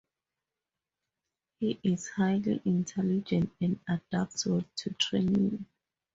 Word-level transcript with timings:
He 1.59 1.79
is 1.83 2.09
highly 2.09 2.59
intelligent 2.65 3.51
and 3.61 3.79
adapts 3.87 4.47
well 4.47 4.65
to 4.77 4.89
training. 4.95 5.67